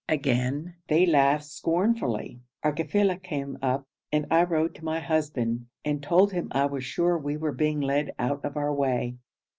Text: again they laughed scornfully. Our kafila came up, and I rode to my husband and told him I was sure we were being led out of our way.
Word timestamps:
again 0.09 0.73
they 0.87 1.05
laughed 1.05 1.45
scornfully. 1.45 2.41
Our 2.63 2.73
kafila 2.73 3.21
came 3.21 3.59
up, 3.61 3.85
and 4.11 4.25
I 4.31 4.45
rode 4.45 4.73
to 4.73 4.83
my 4.83 4.99
husband 4.99 5.67
and 5.85 6.01
told 6.01 6.31
him 6.31 6.47
I 6.53 6.65
was 6.65 6.83
sure 6.83 7.15
we 7.19 7.37
were 7.37 7.51
being 7.53 7.79
led 7.81 8.11
out 8.17 8.43
of 8.43 8.57
our 8.57 8.73
way. 8.73 9.17